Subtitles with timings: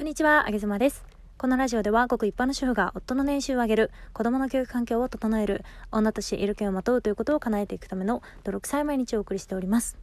[0.00, 1.04] こんにちは、あげずまです。
[1.36, 9.98] このラジオでは、ごく一般の主婦が夫の年収を上げる、子供の教育環境を整える、女としている権をまとうということを叶えていくための泥臭い毎日をお送りしております。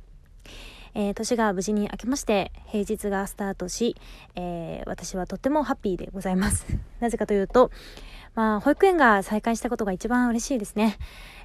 [0.94, 3.96] えー、年が無事に明けまして、平日がスタートし、
[4.36, 6.68] えー、私はとってもハッピーでございます。
[7.00, 7.72] なぜかというと、
[8.38, 11.00] まあ、保育園が再開したことが一番嬉しいですね。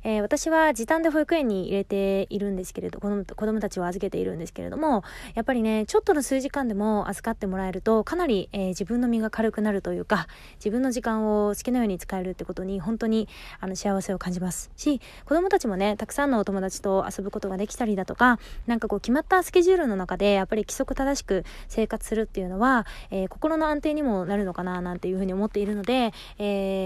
[0.05, 5.03] えー、私は時短で保育園に入れているんですけれど、子供子供たちを預けているんですけれども、
[5.35, 13.29] やっぱりね、ちょっとの数時間でも預かってもらえると、かなり、えー、自分の身が軽くなるというか、自分の時間を好きなように使えるってことに、本当に
[13.61, 26.82] あの幸せを感じますし、子供たちもね、たくさんのお友達と遊ぶことができたりだとか、なんかこう決まったスケジュールの中で、やっぱり規則正しく生活するっていうのは、えー、心の安定にもなるのかな、なんていうふうに思っているので、えー、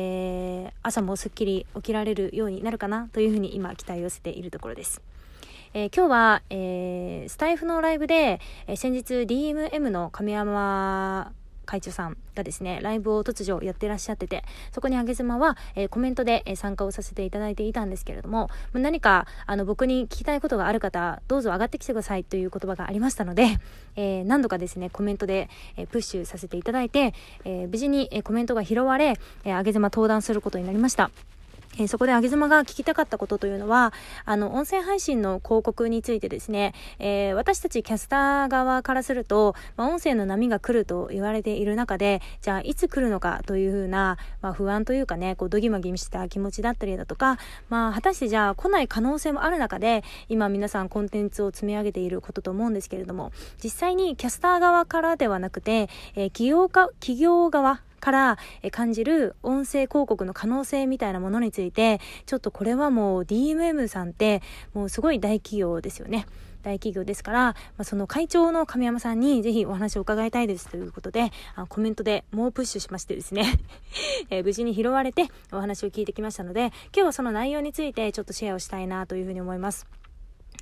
[0.83, 5.01] 朝もすっきり起きられるようになるかな、というふうに今期待を寄せているところです。
[5.75, 11.33] えー、今日は、えー、スタイフのライブで、えー、先日 DMM の亀山
[11.67, 23.59] 会長さんがですね、ライブを突如やってらっしゃってて、そこにあげ妻は、えー、コメントで、え、参加をさせていただいていたんですけれども、何か、あの、僕に聞きたいことがある方、どうぞ上がってきてくださいという言葉がありましたので、
[23.97, 31.11] えー、何度かですね、コメントで、えプッシュさせていただいて、え無事に、えコメントが拾われ、えー、あげ妻登壇することになりました。
[31.79, 33.93] えー、そこであげ妻が聞きたかったことというのは、
[34.25, 58.39] あの、音声配信の広告についてですね、えー、私たちキャスター側からすると、まあ、音声の波が来ると言われている中で、じゃあ、いつ来るのかというふうな、まあ、不安というかね、こう、どぎまぎした気持ちだったりだとか、まあ、果たしてじゃあ、来ない可能性もある中で、今皆さんコンテンツを積み上げていることと思うんですけれども、実際にキャスター側からではなくて、えー、企業か、企業側、から
[58.71, 64.43] 感じる音声広告の可能性みたいなものについて、ちょっとこれはもう DMM さんって
[64.75, 66.25] もうすごい大企業ですよね。
[66.63, 73.45] 大企業ですから、まあ、その会長の亀山さんにぜひお話を伺いたいですということで、あコメントで猛プッシュしましてですね
[74.31, 79.85] え、無事に拾われてお話を聞いてきましたので、今日はその内容についてちょっとシェアをしたいなというふうに思います。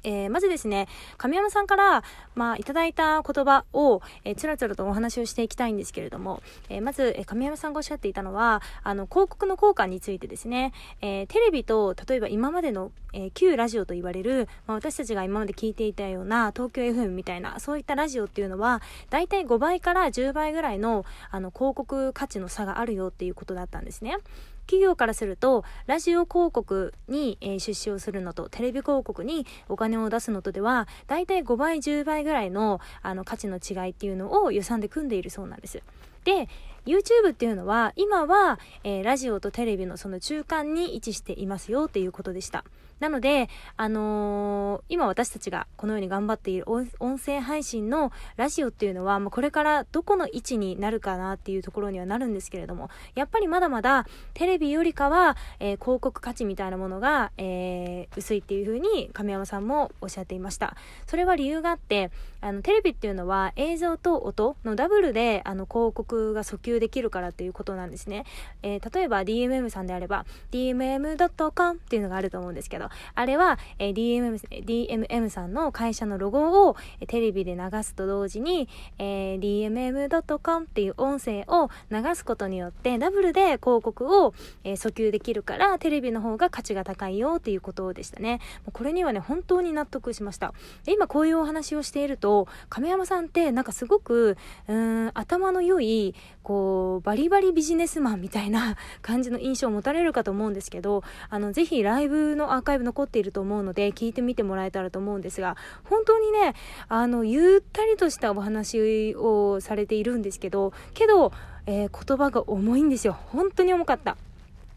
[0.03, 2.03] えー、まずですね、亀山さんから、
[2.34, 24.19] まあ、いただいた言葉を、えー、つらつらとお話をしていきたいんですけれども、えー、まず、えー、亀山さんがおっしゃっていたのは、あの、広告の効果についてですね、え、テレビと、例えば今までの、え、旧ラジオと言われる、まあ、私たちが今まで聞いていたような東京 FM みたいな、そういったラジオっていうのは、だいたい5倍から10倍ぐらいの、あの、広告価値の差があるよっていうことだったんですね。
[24.66, 35.82] 企業からするとラジオ広告に、えー、出資をするのとテレビ広告にお金を出すのとではだいたい5倍10倍ぐらいのあの価値の違いっていうのを予算で組んでいるそうなんです。
[36.25, 36.48] で
[36.87, 42.65] YouTube っていうのは今は、えー、ラジオとテレビのその中間に位置していますよっていうことでした。
[43.00, 60.77] なので、あのー、今私たちがこのように頑張っている音声配信のラジオっていうのは、まあ、これからどこの位置になるかなっていうところにはなるんですけれども、やっぱりまだまだテレビよりかは、えー、広告価値みたいなものが、えー、薄いっていうふうに亀山さんもおっしゃっていました。
[61.06, 68.25] それは理由があって、あの、テレビっていうのは映像と音のダブルで、あの、広告が訴求できるからっていうことなんですね。
[68.62, 76.77] えー、例えば DMM さんであれば、dmm.com っていうのがあると思うんですけど、あれは、え、DMM、DMM さんの会社のロゴを、
[77.07, 78.69] テレビで流すと同時に、
[78.99, 88.41] えー、DMM.com っていう音声を流すことによって、ダブルで広告を、え、訴求できるから、テレビの方が価値が高いよっていうことでしたね。
[88.73, 90.55] これにはね、本当に納得しました。
[90.85, 94.37] で今こういうお話をしていると、亀山さんってなんかすごく、
[94.69, 96.63] うん、頭の良い、こう、
[97.02, 106.54] バリバリビジネスマンみたいな感じの印象を持たれるかと思うんですけど、あの、ぜひライブのアーカイブ残っていると思うので、聞いてみてもらえたらと思うんですが、本当にね、
[106.88, 111.32] あの、ゆったりとしたお話をされているんですけど、けど、
[111.66, 113.16] えー、言葉が重いんですよ。
[113.26, 114.16] 本当に重かった。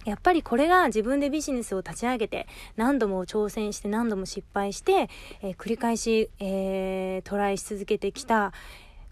[0.07, 5.09] やっぱりこれが自分でビジネスを立ち上げて何度も挑戦して何度も失敗して、
[5.41, 8.53] えー、繰り返し、えー、トライし続けてきた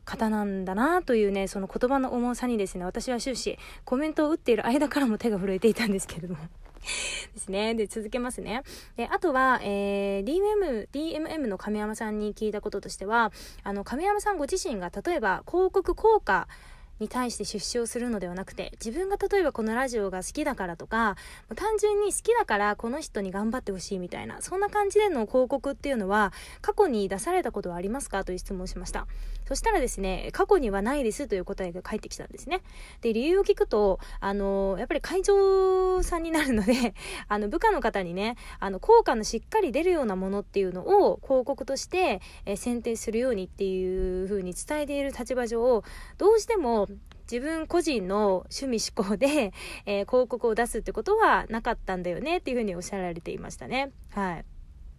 [0.05, 6.39] 方なんだなというねその言葉の重さにですね私は終始コメントを打っている間からも手が震えていたんですけれども
[7.33, 7.73] ですね。
[7.73, 8.63] で、続けますね。
[8.95, 13.31] で、あとは、えー、DMM、DMM の亀山さんに聞いたこととしては、
[13.63, 16.47] あの、亀山さんご自身が、例えば、広告効果、
[16.99, 21.17] に対して出資をするのではなくて自分が例えばこのラジオが好きだからとか
[21.55, 26.31] 単純に好きだからこの人に頑張ってほしいみたいなそんな感じでの広告っていうのは
[26.61, 28.23] 過去に出されたことはありますか？
[28.23, 29.07] という質問をしました
[29.47, 32.61] そしたらですね、過去にはないですという答えが返ってきたんですね。
[33.01, 36.95] で、理由を聞くと、あの、やっぱり会長さんになるので、
[37.27, 45.83] あの、部下の方にね、あの、効果のしっかり出るようなものっていうのを広告として、え、選定するようにっていう風に伝えている立場上、
[46.17, 46.87] どうしても
[47.31, 49.53] 自分個人の趣味嗜好で、
[49.85, 53.91] えー、広告を出すってことはなかったんだよねっていうふうにおっしゃられていましたね。
[54.11, 54.54] はい。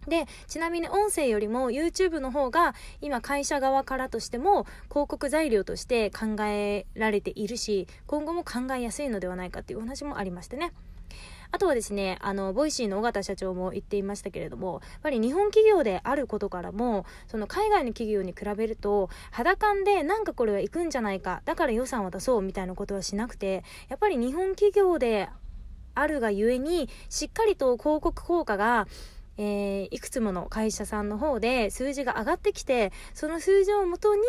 [0.07, 10.71] で、ちなみに音声よりも YouTube の方が今会社側からとしても広告材料として考えられているし、今後も考えやすいのではないかっていうお話もありましたね。
[11.51, 25.29] あとはですね、あの、 Voicy の緒方社長も言っていましたけれども、やっぱり日本企業であることからも、その海外の企業に比べると、肌感でなんかこれは行くんじゃないか、だから予算を出そうみたいなことはしなくて、やっぱり日本企業で
[25.95, 28.87] あるがゆえに、しっかりと広告効果が
[29.37, 34.21] えー、いくつもの会社さんの方で数字が上がってきてその数字をもとに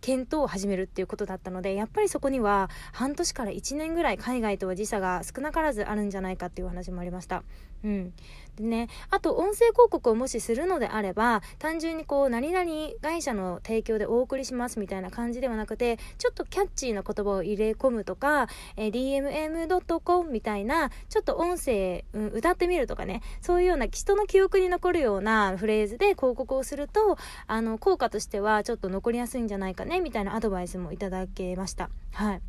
[0.00, 7.42] 検討を始めるっていうことだったのでやっぱりそこには半年から1年ぐらい海外とは時差が少なからずあるんじゃないかっていう話もありました。
[7.84, 8.14] うん、
[8.56, 12.66] でねあと音声広告をもしするのであれば単純にこう何々
[13.02, 31.90] 会社の提供でお送りしますみたいな感じではなくてちょっとキャッチーな言葉を入れ込むとか、えー、dmm.com みたいなちょっと音声、うん、歌ってみるとかねそういうような人の記憶に残るようなフレーズで広告をするとあの効果としてはちょっと残りやすいんじゃないかねみたいなアドバイスもいただけました。
[32.12, 32.42] はい。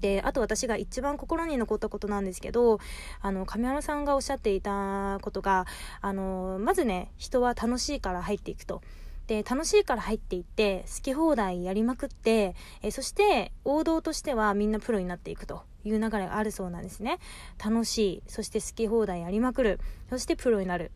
[0.00, 2.80] であと私が一番心に残ったことなんですけど
[3.22, 5.66] あの亀山さんがおっしゃっていたことが
[6.02, 8.82] あのまずね人は楽しいから入っていくと。
[9.26, 15.62] で楽しいから入っていって好き放題やりまくってえそして王道としてはみんなプロになっていくと。
[15.88, 17.18] いう流れがあるそうなんですね。
[17.64, 18.22] 楽しい。
[18.26, 19.80] そして好き放題やりまくる。
[20.10, 20.90] そしてプロになる。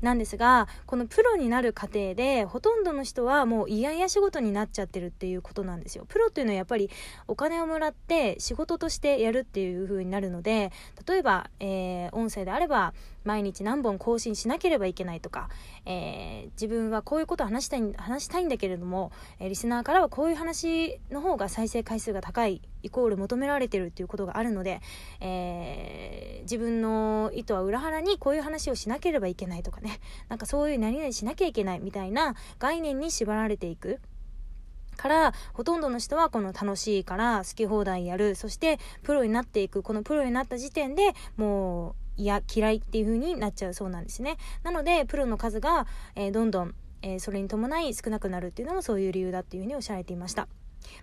[0.00, 6.04] なんですがこのプロになる過程でほとんどの人はもう嫌々仕事になっちゃってるっていうことなんですよ。
[6.08, 6.90] プロっていうのはやっぱり
[7.26, 10.72] お金をもらって仕事としてやるっていう風になるので
[11.06, 12.94] 例えば、えー、音声であれば
[13.28, 15.50] 毎日何本更新しなければいけないとか、
[15.84, 24.80] えー、自分はこういうことを話したい話したいんだけれども、えー、リスナーからはこういう話の方が再生回数が高いイコール求められてるっていうことがあるので、
[25.20, 30.00] えー、自分の意図は裏腹にこういう話をしなければいけないとかね。
[30.30, 34.00] なんかそういう何々しなきゃいけないみたいな概念に縛られていく。
[34.96, 38.34] からほとんどの人はこの楽しいから好き放題やる。
[38.34, 39.82] そしてプロになっていく。
[39.82, 44.36] このプロになった時点でもう嫌嫌いっていう風になっちゃうそうなんですね。
[44.62, 50.48] なのでプロの数が、えー、どんどん、えー、それに伴い少なくなるっていうのもそういう理由だっていう風におっしゃられていました。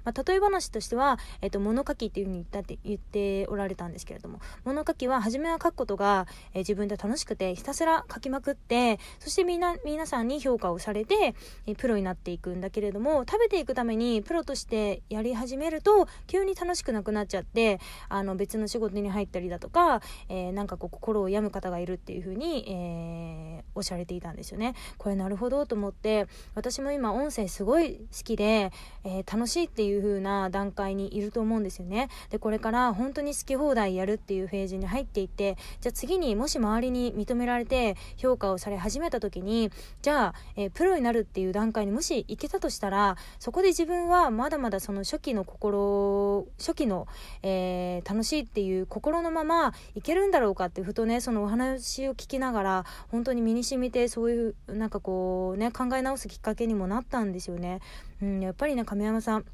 [0.04, 11.36] まあ、例え話としては、えっと、物書きっていうふうに言ったって言っておられたんですけれども物書きは初めは書くことが、え、自分で楽しくてひたすら書きまくってそしてみんな皆さんに評価をされて、
[11.68, 17.80] え、プロになっていくんだけれども食べていくためにプロとしてやり始めると急に楽しくなくなっちゃって
[18.10, 23.45] あの別の仕事に入ったりだとか、えー、なんかこう心を病む方がいるっていうふうに、えー、
[23.76, 24.74] おっしゃられていたんですよね。
[24.98, 28.72] これなるほどと思って私も今音声すごい好きで、
[29.04, 47.08] えー、楽しいっていう風な段階にいると思うんですよねでこれから本当に好き放題やるっていうフェーズに入っていってじゃあ次にもし周りに認められて評価をされ始めた時にじゃあ、えー、プロになるっていう段階にもし行けたとしたらそこで自分はまだまだその初期の心初期の、
[47.44, 57.82] えー、楽しいっていう心のままいけるんだろうかってふとねそのお話を聞きながら本当に身にしみてそういうなんかこうね考え直すきっかけにもなったんですよね。
[58.22, 59.46] うん、やっぱりね亀山さん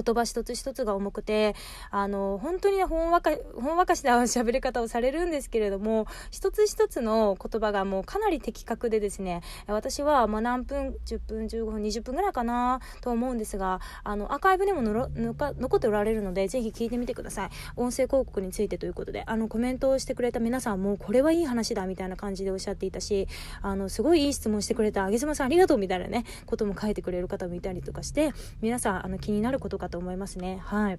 [0.00, 1.56] 言葉一つ一つが重くて、
[1.90, 17.50] あの、本当にほんわか、ほんわかした喋り方をされるんですけれども、一つ一つの言葉がもうかなり的確でですね、私はまあ何分、10分、15分、20分ぐらいかなと思うんですが、あの、アーカイブにものろ残っておられるので、ぜひ聞いてみてください。
[17.76, 23.28] 音声広告についてということで、あの、コメントをしてくれた皆さんも、これはいい話だみたいな感じでおっしゃっていたし、
[23.62, 30.60] あの、すごいいい質問してくれた、あげずまさんありがとうみたいなね、ことも書いてくれる方もいたりとかして、皆さん、あの、気になることがと思いますね。
[30.64, 30.98] はい。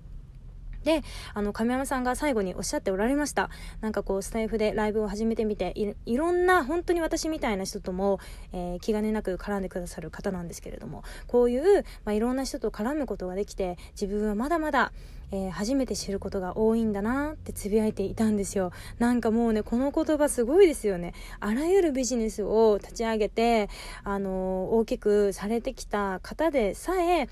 [0.84, 1.04] で、
[1.34, 3.50] あの、亀山さんが最後におっしゃっておられました。
[3.82, 5.74] なんかこう、スタイフでライブを始めてみて、
[6.06, 8.20] いろんな、本当に私みたいな人とも、
[8.54, 14.94] えー、気兼ねなく絡んでくださる方なんですけれども、こういう、まあ、いろんな人と絡むことができて、自分はまだまだ、
[15.32, 18.72] えー、初めて知ることが多いんだなってつぶやいていたんですよ。
[18.98, 21.14] なんかもうね、この言葉すごいですよね。
[21.40, 23.70] あらゆるビジネスを立ち上げて、
[24.04, 27.28] あのー、大きくされてきた方でさえ、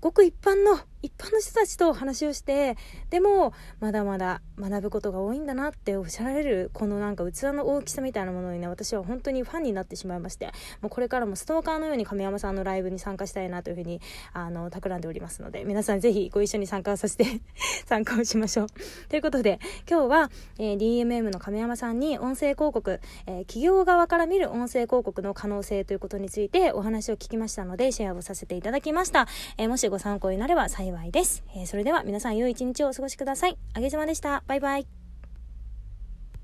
[0.00, 2.76] ごく一般の一般の人たちと話をして
[3.10, 10.46] でもまだまだ学ぶことが多いんだなっておっしゃられるこのなんか器の大きさみたいなものにね私は本当にファンになってしまいまして
[10.80, 14.00] もうこれからもストーカーのように亀山さんのライブに参加したいなというふうに
[14.32, 17.24] あの企んでおりますので皆さんぜひご一緒に参加させて
[17.86, 18.66] 参加をしましょう。
[19.08, 29.26] ということで今日は、えー、DMM の亀山さんに音声広告、えー、企業側から見る音声広告の可能性ということについてお話を聞きましたのでシェアをさせていただきました、
[29.56, 33.58] えー、もしご参考になれば幸幸いです、えそれでは皆さん良い一日をお過ごしください。
[33.74, 34.42] あげずまでした。
[34.46, 34.97] バイバイ。